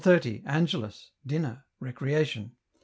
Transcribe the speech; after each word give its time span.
30. 0.03 0.41
Angelus. 0.47 1.11
Dinner. 1.27 1.63
Recreation. 1.79 2.53